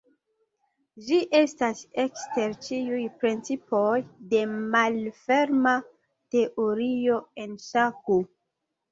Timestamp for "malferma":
4.53-5.73